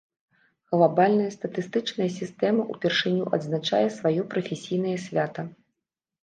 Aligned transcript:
Глабальная 0.75 1.27
статыстычная 1.35 2.07
сістэма 2.19 2.65
ўпершыню 2.77 3.25
адзначае 3.39 3.83
сваё 3.99 4.21
прафесійнае 4.33 4.97
свята. 5.07 5.47